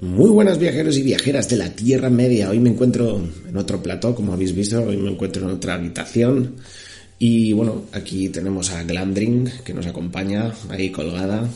[0.00, 2.50] Muy buenas viajeros y viajeras de la Tierra Media.
[2.50, 6.56] Hoy me encuentro en otro plató, como habéis visto, hoy me encuentro en otra habitación.
[7.18, 11.48] Y bueno, aquí tenemos a Glandring, que nos acompaña ahí colgada.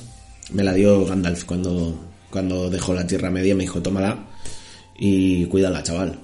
[0.52, 1.98] Me la dio Gandalf cuando,
[2.30, 4.28] cuando dejó la Tierra Media, me dijo, tómala
[4.98, 6.18] y cuídala, chaval.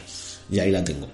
[0.50, 1.08] Y ahí la tengo.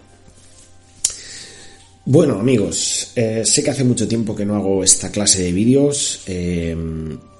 [2.04, 6.20] Bueno, amigos, eh, sé que hace mucho tiempo que no hago esta clase de vídeos.
[6.26, 6.76] Eh,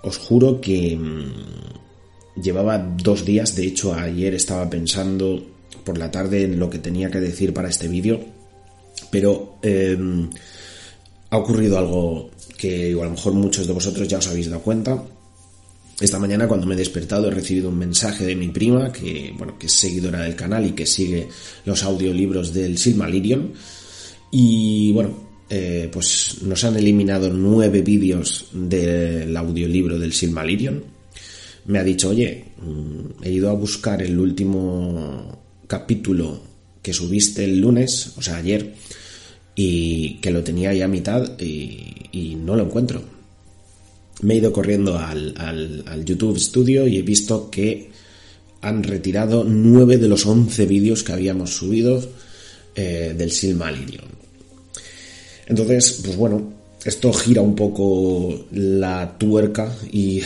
[0.02, 1.79] os juro que mm,
[2.36, 5.44] llevaba dos días, de hecho ayer estaba pensando
[5.84, 8.20] por la tarde en lo que tenía que decir para este vídeo,
[9.10, 10.28] pero em,
[11.30, 15.02] ha ocurrido algo que a lo mejor muchos de vosotros ya os habéis dado cuenta.
[16.00, 19.58] Esta mañana cuando me he despertado he recibido un mensaje de mi prima, que, bueno,
[19.58, 21.28] que es seguidora del canal y que sigue
[21.64, 23.52] los audiolibros del Silmarillion.
[24.30, 30.99] Y bueno, eh, pues nos han eliminado nueve vídeos del audiolibro del Silmarillion.
[31.70, 36.40] Me ha dicho, oye, mm, he ido a buscar el último capítulo
[36.82, 38.74] que subiste el lunes, o sea, ayer,
[39.54, 43.00] y que lo tenía ya a mitad y, no lo encuentro.
[44.22, 47.90] Me he ido corriendo al, YouTube Studio y he visto que
[48.62, 52.02] han retirado nueve de los once vídeos que habíamos subido
[52.74, 54.06] eh, del Silmarillion.
[55.46, 56.52] Entonces, pues bueno,
[56.84, 60.20] esto gira un poco la tuerca y,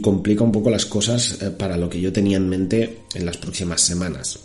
[0.00, 3.36] complica un poco las cosas eh, para lo que yo tenía en mente en las
[3.36, 4.38] próximas semanas.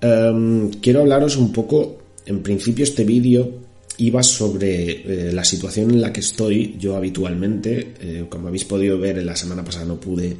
[0.00, 3.60] Em, quiero hablaros un poco, en principio este vídeo
[3.98, 7.94] iba sobre eh, la situación en la que estoy yo habitualmente.
[8.00, 10.36] Eh, como habéis podido ver, la semana pasada no pude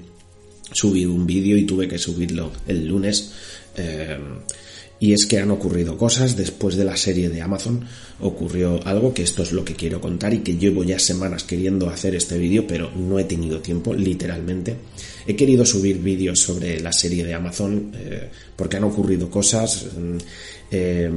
[0.73, 3.33] subir un vídeo y tuve que subirlo el lunes.
[3.77, 4.39] Em,
[5.01, 7.83] y es que han ocurrido cosas después de la serie de Amazon.
[8.21, 11.89] Ocurrió algo que esto es lo que quiero contar y que llevo ya semanas queriendo
[11.89, 14.77] hacer este vídeo, pero no he tenido tiempo, literalmente.
[15.27, 19.87] He querido subir vídeos sobre la serie de Amazon eh, porque han ocurrido cosas.
[19.97, 20.19] Mm,
[20.71, 21.11] eh,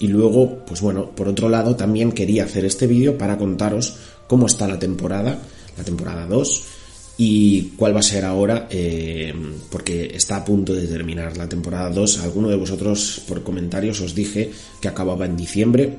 [0.00, 4.46] y luego, pues bueno, por otro lado, también quería hacer este vídeo para contaros cómo
[4.46, 5.40] está la temporada,
[5.78, 6.77] la temporada 2
[7.20, 9.34] y cuál va a ser ahora, eh,
[9.70, 12.20] porque está a punto de terminar la temporada 2.
[12.20, 15.98] Alguno de vosotros por comentarios os dije que acababa en diciembre.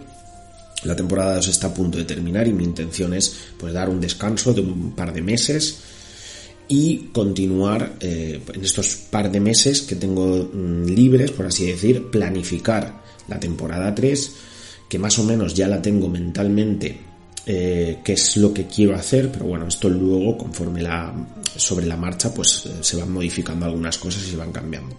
[0.83, 3.99] La temporada 2 está a punto de terminar y mi intención es pues dar un
[3.99, 5.79] descanso de un par de meses
[6.69, 12.09] y continuar eh, en estos par de meses que tengo mm, libres, por así decir,
[12.09, 14.31] planificar la temporada 3,
[14.87, 17.08] que más o menos ya la tengo mentalmente
[17.45, 21.13] eh, qué es lo que quiero hacer, pero bueno, esto luego, conforme la,
[21.55, 24.95] sobre la marcha, pues eh, se van modificando algunas cosas y se van cambiando.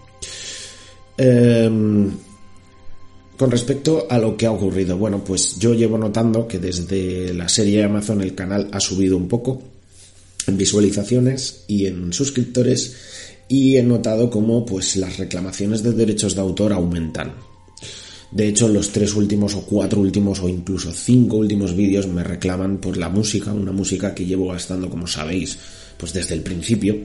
[1.17, 2.11] Em,
[3.37, 7.49] con respecto a lo que ha ocurrido, bueno, pues yo llevo notando que desde la
[7.49, 9.63] serie de Amazon el canal ha subido un poco
[10.47, 12.97] en visualizaciones y en suscriptores
[13.49, 17.50] y he notado como pues las reclamaciones de derechos de autor aumentan.
[18.31, 22.79] De hecho, los tres últimos o cuatro últimos o incluso cinco últimos vídeos me reclaman
[22.79, 25.59] por la música, una música que llevo gastando, como sabéis,
[25.97, 26.97] pues desde el principio,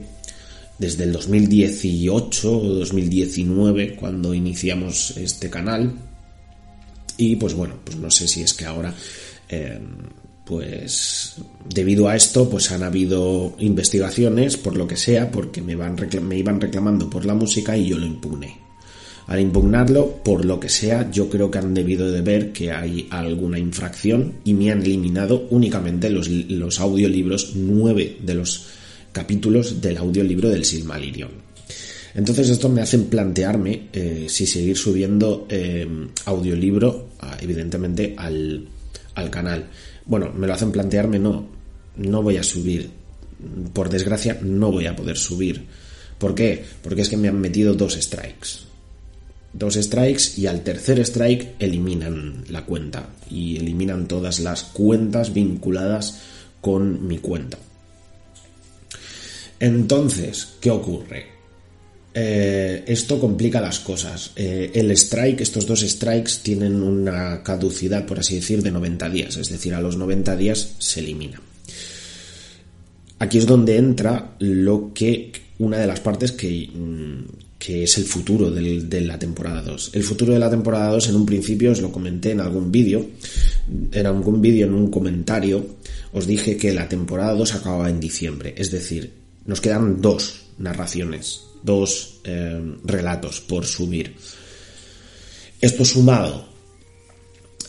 [0.78, 5.92] desde el 2018 o 2019, cuando iniciamos este canal.
[7.16, 8.94] Y pues bueno, pues no sé si es que ahora,
[9.48, 9.80] eh,
[10.44, 11.34] pues
[11.68, 16.38] debido a esto, pues han habido investigaciones, por lo que sea, porque me, van me
[16.38, 18.65] iban reclamando por la música y yo lo impugné.
[19.26, 23.08] Al impugnarlo, por lo que sea, yo creo que han debido de ver que hay
[23.10, 28.66] alguna infracción y me han eliminado únicamente los, audiolibros, nueve de los
[29.10, 31.30] capítulos del audiolibro del Silmarillion.
[32.14, 35.86] Entonces esto me hace plantearme eh, si seguir subiendo eh,
[36.24, 37.08] audiolibro,
[37.40, 38.68] evidentemente, al,
[39.16, 39.66] al canal.
[40.04, 41.48] Bueno, me lo hacen plantearme, no,
[41.96, 42.88] no voy a subir.
[43.72, 45.64] Por desgracia, no voy a poder subir.
[46.16, 46.64] ¿Por qué?
[46.80, 48.65] Porque es que me han metido dos strikes
[49.58, 56.20] dos strikes y al tercer strike eliminan la cuenta y eliminan todas las cuentas vinculadas
[56.60, 57.58] con mi cuenta.
[59.58, 61.36] Entonces, ¿qué ocurre?
[62.18, 64.32] Eh, esto complica las cosas.
[64.36, 69.36] Eh, el strike, estos dos strikes tienen una caducidad, por así decir, de 90 días,
[69.36, 71.40] es decir, a los 90 días se elimina.
[73.18, 78.04] Aquí es donde entra lo que una de las partes que, mm, que es el
[78.04, 79.90] futuro de la temporada 2.
[79.94, 83.04] El futuro de la temporada 2 en un principio os lo comenté en algún vídeo,
[83.90, 85.66] en algún vídeo, en un comentario,
[86.12, 89.10] os dije que la temporada 2 acababa en diciembre, es decir,
[89.46, 92.54] nos quedan dos narraciones, dos eh,
[92.84, 94.14] relatos por subir.
[95.60, 96.46] Esto sumado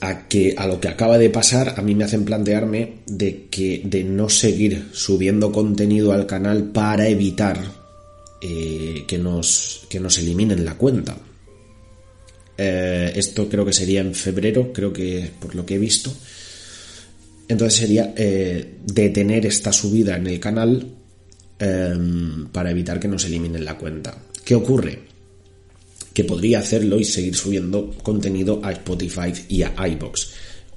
[0.02, 3.82] a que a lo que acaba de pasar a mí me hacen plantearme de que
[3.84, 7.87] de no seguir subiendo contenido al canal para evitar
[8.42, 11.18] eh, que, nos, que nos eliminen la cuenta.
[12.58, 16.14] Eh, esto creo que sería en febrero, creo que por lo que he visto.
[17.48, 20.86] Entonces sería eh, detener esta subida en el canal
[21.60, 24.18] em, para evitar que nos eliminen la cuenta.
[24.44, 25.00] ¿Qué ocurre?
[26.14, 30.30] Que podría hacerlo y seguir subiendo contenido a Spotify y a iBox.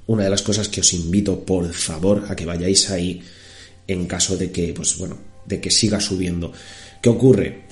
[0.07, 3.21] Una de las cosas que os invito, por favor, a que vayáis ahí
[3.87, 6.53] en caso de que, pues bueno, de que siga subiendo.
[7.01, 7.63] ¿Qué ocurre?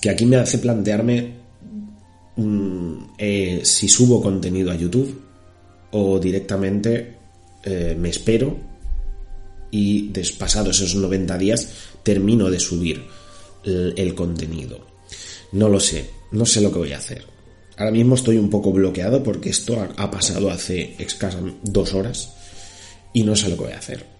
[0.00, 1.32] Que aquí me hace plantearme
[2.36, 5.22] mm, eh, si subo contenido a YouTube
[5.92, 7.16] o directamente
[7.64, 8.56] eh, me espero
[9.70, 11.68] y despasados esos 90 días
[12.02, 13.02] termino de subir
[13.64, 14.86] el, contenido.
[15.52, 17.24] No lo sé, no sé lo que voy a hacer.
[17.76, 22.34] Ahora mismo estoy un poco bloqueado porque esto ha, pasado hace escasas dos horas
[23.12, 24.13] y no sé lo que voy a hacer.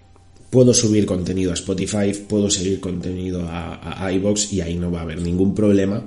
[0.55, 4.99] Puedo subir contenido a Spotify, puedo seguir contenido a, a iBox y ahí no va
[4.99, 6.05] a haber ningún problema.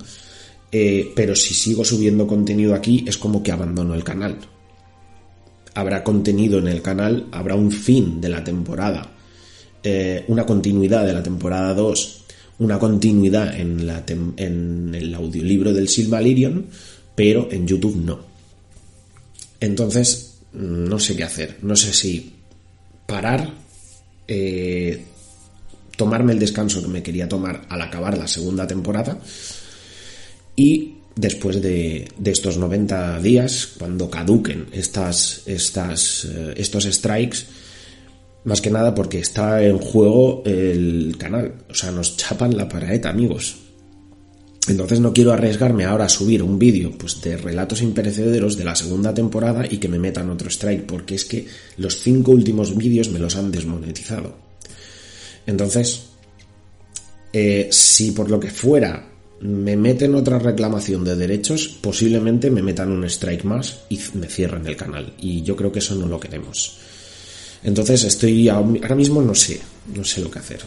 [0.72, 4.38] Eh, pero si sigo subiendo contenido aquí es como que abandono el canal
[5.78, 9.12] habrá contenido en el canal, habrá un fin de la temporada,
[9.80, 12.24] eh, una continuidad de la temporada 2,
[12.58, 13.88] una continuidad en,
[14.36, 16.66] en el audiolibro del Silmarillion,
[17.14, 18.18] pero en YouTube no.
[19.60, 21.58] Entonces, no sé qué hacer.
[21.62, 22.32] No sé si
[23.06, 23.52] parar,
[24.28, 25.04] eh,
[25.96, 29.18] tomarme el descanso que me quería tomar al acabar la segunda temporada
[30.54, 37.38] y después de, estos 90 días, cuando caduquen estas, estas, eh, estos strikes,
[38.44, 41.54] más que nada porque está en juego el canal.
[41.68, 43.56] O sea, nos chapan la paraeta, amigos.
[44.68, 48.76] Entonces no quiero arriesgarme ahora a subir un vídeo pues, de relatos imperecederos de la
[48.76, 51.46] segunda temporada y que me metan otro strike, porque es que
[51.78, 54.36] los cinco últimos vídeos me los han desmonetizado.
[55.46, 56.02] Entonces,
[57.32, 59.08] eh, si por lo que fuera
[59.40, 64.66] me meten otra reclamación de derechos, posiblemente me metan un strike más y me cierren
[64.66, 65.14] el canal.
[65.18, 66.76] Y yo creo que eso no lo queremos.
[67.62, 69.60] Entonces estoy ahora mismo no sé,
[69.94, 70.60] no sé lo que hacer.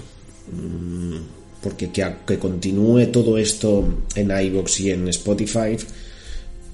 [0.52, 5.78] Mm, porque que, continúe todo esto en iVoox y en Spotify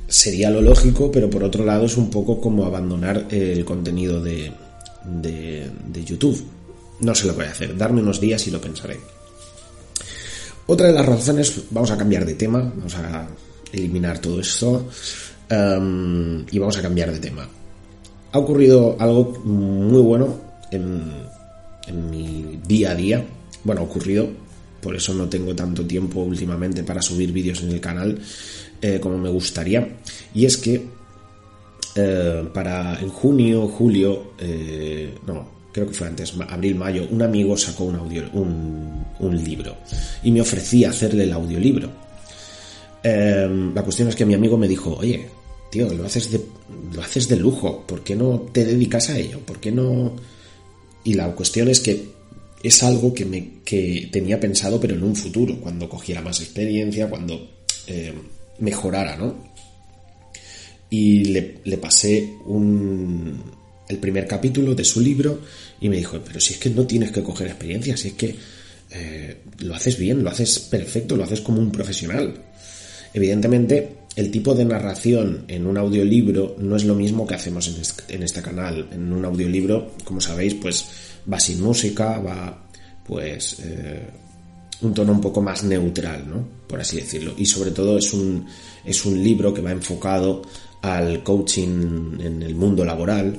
[0.07, 4.51] sería lo lógico, pero por otro lado es un poco como abandonar el contenido de,
[5.05, 6.41] de, YouTube.
[7.01, 8.97] No sé lo voy a hacer, darme unos días y lo pensaré.
[10.67, 13.27] Otra de las razones, vamos a cambiar de tema, vamos a
[13.71, 14.87] eliminar todo esto
[15.49, 17.47] em, y vamos a cambiar de tema.
[18.31, 20.39] Ha ocurrido algo muy bueno
[20.71, 21.27] en,
[22.09, 23.25] mi día a día.
[23.63, 24.27] Bueno, ha ocurrido,
[24.81, 28.19] por eso no tengo tanto tiempo últimamente para subir vídeos en el canal
[28.81, 29.87] eh, como me gustaría.
[30.33, 30.85] Y es que
[31.95, 37.57] eh, para en junio, julio, eh, no, creo que fue antes, abril, mayo, un amigo
[37.57, 39.77] sacó un, audio, un, libro
[40.23, 41.89] y me ofrecía hacerle el audiolibro.
[43.01, 45.27] Em, la cuestión es que mi amigo me dijo, oye,
[45.71, 46.41] tío, lo haces de,
[46.93, 49.39] lo haces de lujo, ¿por qué no te dedicas a ello?
[49.39, 50.13] ¿Por qué no...?
[51.03, 52.16] Y la cuestión es que
[52.67, 57.09] es algo que, me, que tenía pensado, pero en un futuro, cuando cogiera más experiencia,
[57.09, 58.15] cuando em,
[58.59, 59.35] mejorara, ¿no?
[60.89, 63.41] Y le, le pasé un,
[63.87, 65.41] el primer capítulo de su libro
[65.79, 68.35] y me dijo, pero si es que no tienes que coger experiencia, si es que
[68.89, 72.33] eh, lo haces bien, lo haces perfecto, lo haces como un profesional.
[73.13, 77.67] Evidentemente, el tipo de narración en un audiolibro no es lo mismo que hacemos
[78.09, 78.87] en este, canal.
[78.91, 80.85] En un audiolibro, como sabéis, pues
[81.31, 82.67] va sin música, va
[83.05, 84.07] pues eh,
[84.81, 86.47] un tono un poco más neutral, ¿no?
[86.67, 87.33] Por así decirlo.
[87.37, 88.45] Y sobre todo es un,
[88.85, 90.41] es un libro que va enfocado
[90.81, 93.37] al coaching en el mundo laboral,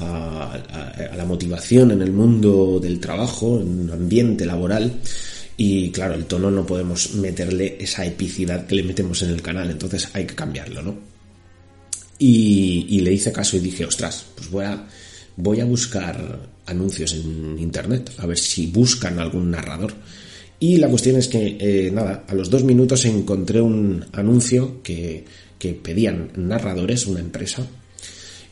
[0.00, 5.00] a, la motivación en el mundo del trabajo, en un ambiente laboral.
[5.56, 9.70] Y claro, el tono no podemos meterle esa epicidad que le metemos en el canal,
[9.70, 11.10] entonces hay que cambiarlo, ¿no?
[12.18, 14.86] Y, le hice caso y dije, ostras, pues voy a,
[15.42, 19.92] voy a buscar anuncios en internet, a ver si buscan algún narrador.
[20.58, 25.24] Y la cuestión es que, eh, nada, a los dos minutos encontré un anuncio que,
[25.58, 27.66] que pedían narradores, una empresa,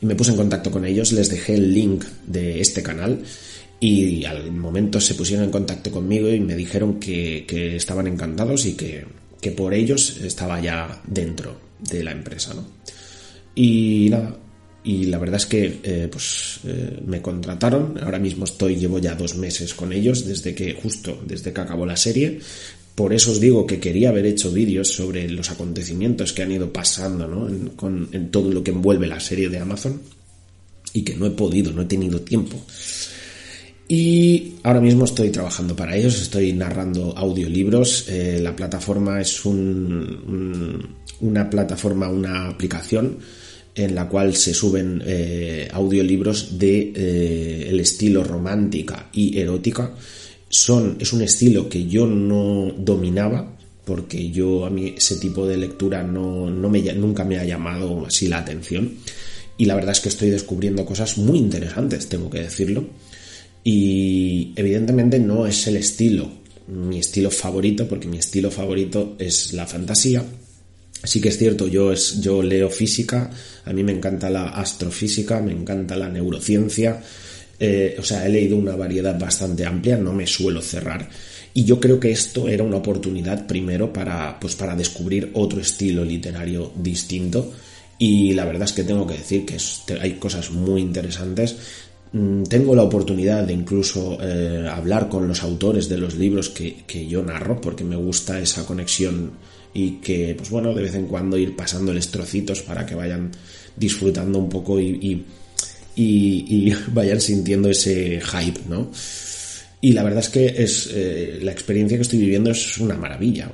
[0.00, 3.20] y me puse en contacto con ellos, les dejé el link de este canal
[3.80, 7.44] y al momento se pusieron en contacto conmigo y me dijeron que,
[7.76, 9.06] estaban encantados y que,
[9.56, 12.66] por ellos estaba ya dentro de la empresa, ¿no?
[13.54, 14.36] Y nada,
[14.88, 19.14] y la verdad es que eh, pues eh, me contrataron, ahora mismo estoy, llevo ya
[19.14, 22.40] dos meses con ellos, desde que, justo desde que acabó la serie,
[22.94, 26.72] por eso os digo que quería haber hecho vídeos sobre los acontecimientos que han ido
[26.72, 27.46] pasando ¿no?
[27.50, 30.00] en, con, todo lo que envuelve la serie de Amazon
[30.94, 32.56] y que no he podido, no he tenido tiempo.
[33.88, 38.06] Y ahora mismo estoy trabajando para ellos, estoy narrando audiolibros.
[38.08, 43.18] Eh, la plataforma es un, una plataforma, una aplicación
[43.78, 49.94] en la cual se suben eh, audiolibros de eh, el estilo romántica y erótica.
[50.48, 53.54] Son, es un estilo que yo no dominaba
[53.84, 58.06] porque yo a mí ese tipo de lectura no, no me, nunca me ha llamado
[58.06, 58.92] así la atención
[59.58, 62.86] y la verdad es que estoy descubriendo cosas muy interesantes, tengo que decirlo.
[63.64, 66.30] Y evidentemente no es el estilo,
[66.68, 70.24] mi estilo favorito, porque mi estilo favorito es la fantasía,
[71.04, 73.30] Sí que es cierto, yo, es, yo leo física,
[73.64, 77.00] a mí me encanta la astrofísica, me encanta la neurociencia,
[77.60, 81.08] eh, o sea, he leído una variedad bastante amplia, no me suelo cerrar.
[81.54, 86.04] Y yo creo que esto era una oportunidad primero para, pues para descubrir otro estilo
[86.04, 87.52] literario distinto.
[87.98, 89.56] Y la verdad es que tengo que decir que
[90.00, 91.56] hay cosas muy interesantes.
[92.12, 96.84] Mm, tengo la oportunidad de incluso eh, hablar con los autores de los libros que,
[96.86, 99.32] que yo narro, porque me gusta esa conexión
[99.74, 103.30] y que, pues bueno, de vez en cuando ir pasándoles trocitos para que vayan
[103.76, 105.24] disfrutando un poco y,
[105.94, 108.90] y, vayan sintiendo ese hype, ¿no?
[109.80, 113.52] Y la verdad es que es eh, la experiencia que estoy viviendo es una maravilla.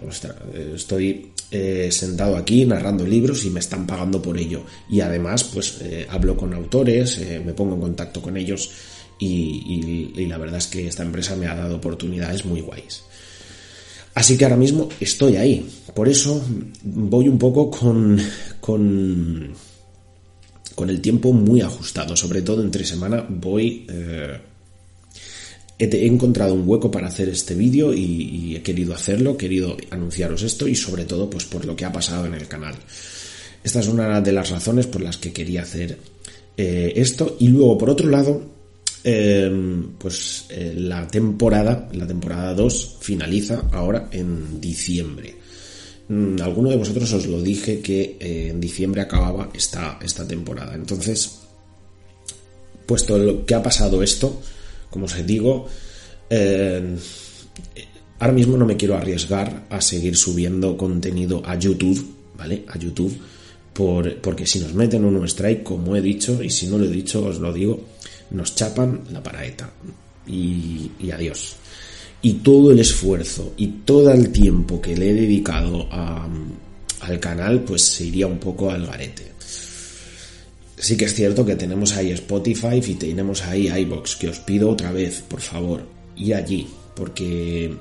[0.74, 4.64] estoy eh, sentado aquí narrando libros y me están pagando por ello.
[4.90, 8.72] Y además, pues eh, hablo con autores, me pongo en contacto con ellos
[9.20, 13.04] y, y, la verdad es que esta empresa me ha dado oportunidades muy guays.
[14.14, 15.64] Así que ahora mismo estoy ahí.
[15.94, 16.44] Por eso
[16.82, 18.18] voy un poco con,
[18.60, 19.52] con,
[20.74, 22.16] con el tiempo muy ajustado.
[22.16, 23.86] Sobre todo entre semana voy...
[25.78, 30.42] He, encontrado un hueco para hacer este vídeo y, he querido hacerlo, he querido anunciaros
[30.42, 32.74] esto y sobre todo pues por lo que ha pasado en el canal.
[33.62, 35.98] Esta es una de las razones por las que quería hacer
[36.56, 37.36] eh, esto.
[37.40, 38.54] Y luego, por otro lado,
[39.06, 45.36] Em, pues eh, la temporada, la temporada 2, finaliza ahora en diciembre.
[46.08, 50.74] Mm, alguno de vosotros os lo dije que eh, en diciembre acababa esta, esta temporada.
[50.74, 51.40] Entonces,
[52.86, 54.40] puesto lo que ha pasado esto,
[54.94, 55.66] como os digo,
[56.30, 56.94] em,
[58.20, 61.98] ahora mismo no me quiero arriesgar a seguir subiendo contenido a YouTube,
[62.38, 62.62] ¿vale?
[62.68, 63.10] A YouTube,
[63.72, 66.94] por, porque si nos meten un strike, como he dicho, y si no lo he
[66.94, 67.80] dicho, os lo digo,
[68.30, 69.68] nos chapan la paraeta
[70.28, 71.56] y, adiós.
[72.22, 77.82] Y todo el esfuerzo y todo el tiempo que le he dedicado al canal, pues
[77.82, 79.32] se iría un poco al garete.
[80.76, 84.70] Sí que es cierto que tenemos ahí Spotify y tenemos ahí iBox, que os pido
[84.70, 86.66] otra vez, por favor, y allí,
[86.96, 87.74] porque,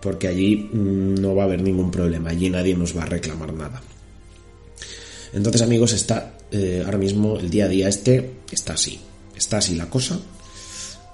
[0.00, 3.80] porque allí no va a haber ningún problema, allí nadie nos va a reclamar nada.
[5.32, 9.00] Entonces amigos, está eh, ahora mismo el día a día este está así
[9.42, 10.18] está así la cosa.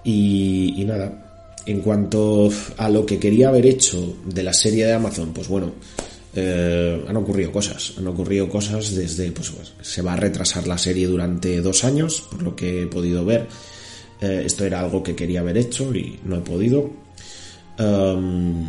[0.04, 5.32] Y, nada, en cuanto a lo que quería haber hecho de la serie de Amazon,
[5.32, 5.72] pues bueno,
[6.34, 7.94] eh, han ocurrido cosas.
[7.98, 12.22] Han ocurrido cosas desde, pues, pues, se va a retrasar la serie durante dos años,
[12.30, 13.46] por lo que he podido ver.
[14.20, 16.90] Eh, esto era algo que quería haber hecho y no he podido.
[17.78, 18.66] Em,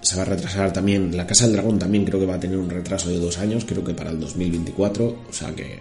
[0.00, 2.56] se va a retrasar también, La Casa del Dragón también creo que va a tener
[2.56, 5.80] un retraso de dos años, creo que para el 2024, o sea que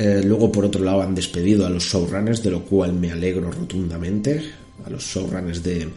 [0.00, 3.50] eh, luego, por otro lado, han despedido a los showrunners, de lo cual me alegro
[3.50, 4.42] rotundamente.
[4.86, 5.88] A los showrunners de,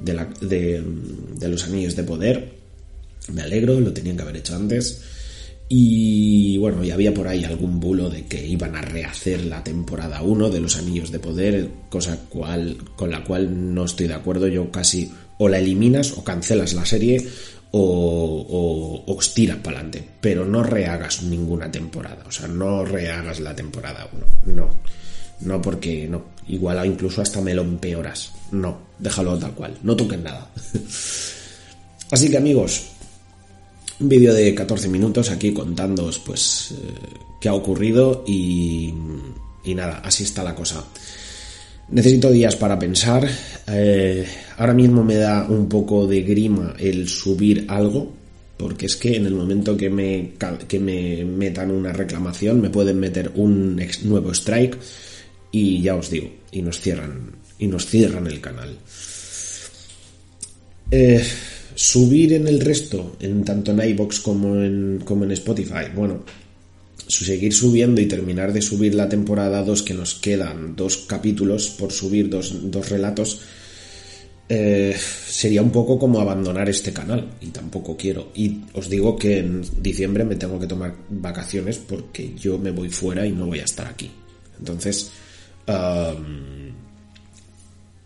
[0.00, 2.57] de, los Anillos de Poder.
[3.32, 5.02] Me alegro, lo tenían que haber hecho antes.
[5.68, 10.22] Y bueno, y había por ahí algún bulo de que iban a rehacer la temporada
[10.22, 14.48] 1 de los Anillos de Poder, cosa cual, con la cual no estoy de acuerdo.
[14.48, 17.26] Yo casi o la eliminas o cancelas la serie
[17.70, 23.54] o, o, tiras para adelante, pero no rehagas ninguna temporada, o sea, no rehagas la
[23.54, 24.08] temporada
[24.46, 24.70] 1, no,
[25.40, 30.18] no porque no, igual incluso hasta me lo empeoras, no, déjalo tal cual, no toques
[30.18, 30.50] nada.
[32.10, 32.86] Así que amigos,
[34.00, 36.76] un vídeo de 14 minutos aquí contándoos pues eh,
[37.40, 38.92] qué ha ocurrido y,
[39.64, 40.84] y nada, así está la cosa.
[41.90, 43.26] Necesito días para pensar.
[43.66, 44.26] Eh,
[44.58, 48.12] ahora mismo me da un poco de grima el subir algo,
[48.56, 50.32] porque es que en el momento que me,
[50.66, 54.76] que me metan una reclamación me pueden meter un nuevo strike
[55.50, 58.76] y ya os digo, y nos cierran, y nos cierran el canal.
[60.90, 61.22] Eh,
[61.74, 66.24] subir en el resto, en tanto en iBox como en, como en Spotify, bueno,
[67.08, 71.92] seguir subiendo y terminar de subir la temporada 2, que nos quedan dos capítulos por
[71.92, 73.40] subir, dos, relatos,
[74.48, 74.96] eh,
[75.26, 78.30] sería un poco como abandonar este canal y tampoco quiero.
[78.34, 82.88] Y os digo que en diciembre me tengo que tomar vacaciones porque yo me voy
[82.90, 84.10] fuera y no voy a estar aquí.
[84.58, 85.10] Entonces,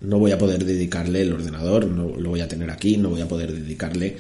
[0.03, 3.21] no voy a poder dedicarle el ordenador, no lo voy a tener aquí, no voy
[3.21, 4.17] a poder dedicarle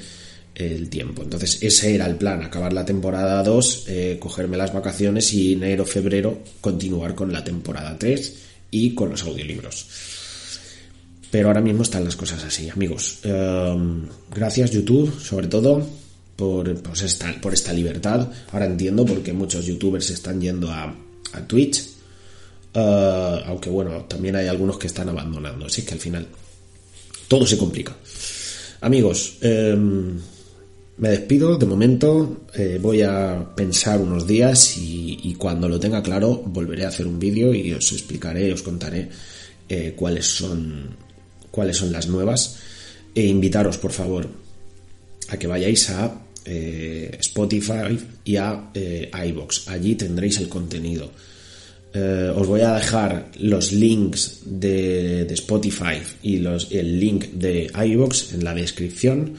[0.54, 1.22] el tiempo.
[1.22, 5.84] Entonces ese era el plan, acabar la temporada 2, eh, cogerme las vacaciones y enero,
[5.84, 8.36] febrero continuar con la temporada 3
[8.70, 9.86] y con los audiolibros.
[11.30, 13.20] Pero ahora mismo están las cosas así, amigos.
[13.22, 15.82] Em, gracias YouTube, sobre todo,
[16.36, 18.28] por, pues esta, por esta libertad.
[18.52, 20.94] Ahora entiendo por qué muchos youtubers están yendo a,
[21.46, 21.91] Twitch.
[22.74, 25.66] Eh, aunque bueno, también hay algunos que están abandonando.
[25.66, 26.26] Así que al final
[27.28, 27.96] todo se complica.
[28.82, 30.18] Amigos, em,
[30.98, 32.42] me despido de momento.
[32.54, 37.18] Eh, voy a pensar unos días y, cuando lo tenga claro volveré a hacer un
[37.18, 39.08] vídeo y os explicaré, os contaré
[39.68, 40.94] eh, cuáles son
[41.50, 42.58] cuáles son las nuevas
[43.14, 44.28] e invitaros por favor
[45.28, 49.68] a que vayáis a eh, Spotify y a iBox.
[49.68, 51.10] Allí tendréis el contenido.
[51.94, 58.32] Eh, os voy a dejar los links de, Spotify y los, el link de iBox
[58.32, 59.34] en la descripción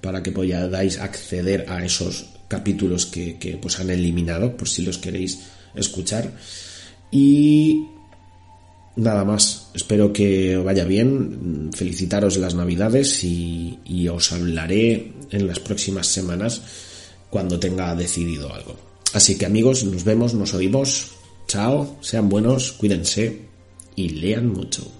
[0.00, 4.98] para que podáis acceder a esos capítulos que, que pues han eliminado por si los
[4.98, 5.40] queréis
[5.74, 6.32] escuchar.
[7.10, 7.84] Y
[8.98, 9.68] nada más.
[9.74, 11.70] Espero que vaya bien.
[11.74, 16.62] Felicitaros las Navidades y, os hablaré en las próximas semanas
[17.30, 18.76] cuando tenga decidido algo.
[19.14, 21.12] Así que amigos, nos vemos, nos oímos.
[21.48, 23.40] Chao, sean buenos, cuídense
[23.96, 24.97] y lean mucho.